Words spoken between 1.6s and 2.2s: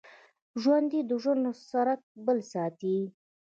څرک